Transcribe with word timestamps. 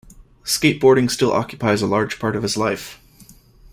Skateboarding 0.43 1.11
still 1.11 1.31
occupies 1.31 1.83
a 1.83 1.85
large 1.85 2.17
part 2.17 2.35
of 2.35 2.41
his 2.41 2.57
life. 2.57 2.99